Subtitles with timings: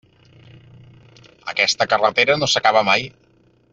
[1.53, 3.07] Aquesta carretera no s'acaba mai.